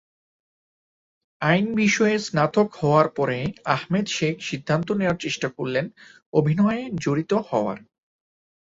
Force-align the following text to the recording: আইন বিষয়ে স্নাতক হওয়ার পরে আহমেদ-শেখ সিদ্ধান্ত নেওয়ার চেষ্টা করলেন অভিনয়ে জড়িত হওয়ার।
আইন 1.41 1.65
বিষয়ে 1.75 2.15
স্নাতক 2.19 2.67
হওয়ার 2.75 3.07
পরে 3.09 3.37
আহমেদ-শেখ 3.67 4.35
সিদ্ধান্ত 4.41 4.87
নেওয়ার 4.91 5.17
চেষ্টা 5.17 5.47
করলেন 5.49 5.85
অভিনয়ে 6.33 6.81
জড়িত 7.01 7.31
হওয়ার। 7.49 7.77